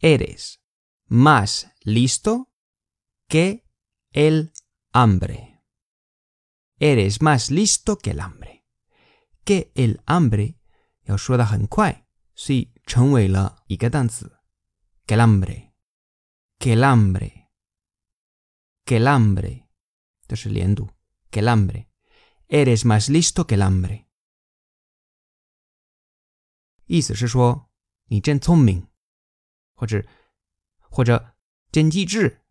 [0.00, 0.58] Eres
[1.08, 2.48] más listo
[3.28, 3.62] que
[4.13, 4.51] el
[4.91, 5.63] hambre.
[6.77, 8.65] Eres más listo que el hambre.
[9.43, 10.55] Que el hambre
[11.03, 12.05] 要说的很快，
[12.35, 14.39] 所以成为了一个单词。
[15.05, 15.73] Que el hambre,
[16.59, 17.49] que el hambre,
[18.85, 19.67] que el hambre，
[20.27, 20.89] 这是连读。
[21.31, 21.87] Que el hambre,
[22.47, 24.05] eres más listo que el hambre。
[26.85, 27.69] 意思是说
[28.05, 28.87] 你真聪明，
[29.75, 30.03] 或者
[30.79, 31.35] 或者
[31.71, 32.42] 真机智。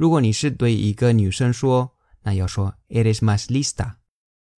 [0.00, 3.98] 如果你是对一个女生说，那要说 eres más lista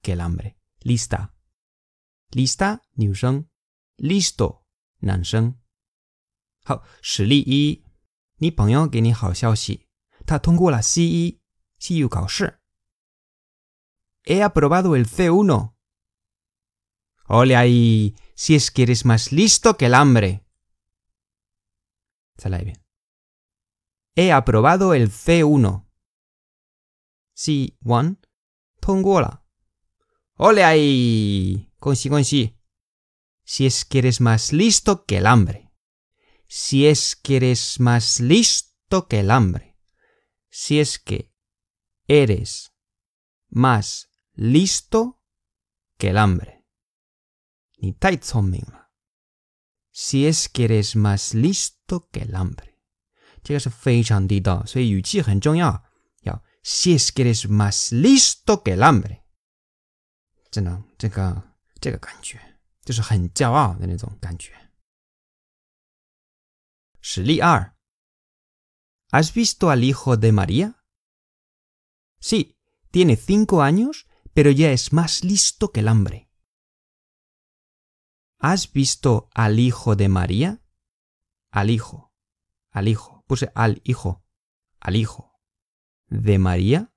[0.03, 3.47] que el hambre。lista，lista 女生，
[3.97, 4.63] listo
[4.99, 5.59] 男生。
[6.65, 7.85] 好，实例一，
[8.37, 9.89] 你朋友给你好消息，
[10.27, 11.41] 他通过了 C 一
[11.81, 12.61] CU 考试。
[14.25, 15.73] He aprobado el C1.
[17.29, 20.45] Ole ahí, si es que eres más listo que el hambre.
[22.37, 22.82] 再来一遍。
[24.15, 25.87] He aprobado el C1.
[27.37, 28.19] C1
[28.81, 29.45] 通过了。¡
[30.39, 31.73] Ole ahí!
[31.79, 32.59] Consi, consi.
[33.45, 35.73] Si es que eres más listo que el hambre.
[36.47, 39.77] Si es que eres más listo que el hambre.
[40.51, 41.35] Si es que
[42.07, 42.73] eres
[43.49, 45.23] más listo
[45.97, 46.65] que el hambre.
[47.79, 48.21] Ni tai
[49.91, 52.72] Si es que eres más listo que el hambre.
[53.43, 55.85] 这个是非常地道，所以语气很重要。
[56.23, 59.23] 要 si es que eres más listo que el hambre，
[60.51, 62.39] 真的，这个这个感觉
[62.85, 64.53] 就是很骄傲的那种感觉。
[67.01, 67.73] 实例二，¿
[69.11, 70.75] Has visto al hijo de María?
[72.21, 72.59] Sí,
[72.91, 76.29] tiene cinco años, pero ya es más listo que el hambre.
[78.39, 80.61] ¿Has visto al hijo de María?
[81.51, 82.13] Al hijo,
[82.71, 84.25] al hijo puse al hijo,
[84.81, 85.41] al hijo
[86.07, 86.93] de María.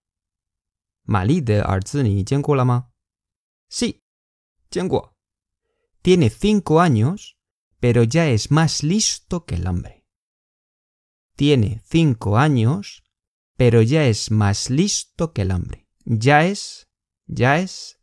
[1.04, 1.64] Malí de
[2.56, 2.94] lama.
[3.68, 4.04] Sí,
[6.02, 7.38] Tiene cinco años,
[7.80, 10.06] pero ya es más listo que el hambre.
[11.36, 13.04] Tiene cinco años,
[13.58, 15.90] pero ya es más listo que el hambre.
[16.06, 16.90] Ya es,
[17.26, 18.00] ya es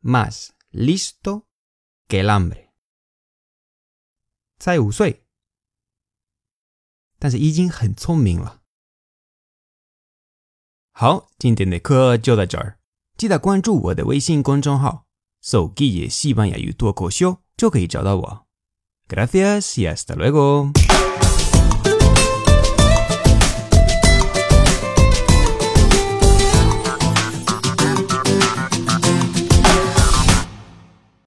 [0.00, 1.48] más listo
[2.06, 2.70] que el hambre.
[4.60, 5.23] 才五岁。
[7.25, 8.61] 但是已经很聪明了。
[10.91, 12.77] 好，今天的课就到这儿，
[13.17, 15.07] 记得关注我的微信公众号
[15.41, 18.45] “手机也西班牙语脱口秀”，就可以找到我。
[19.07, 20.71] Gracias y hasta luego。